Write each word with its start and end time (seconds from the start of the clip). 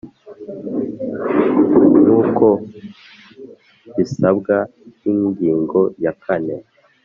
Nk 2.01 2.09
uko 2.19 2.47
bisabwa 3.95 4.55
n 5.01 5.03
ingingo 5.13 5.79
ya 6.03 6.13
kane 6.23 6.55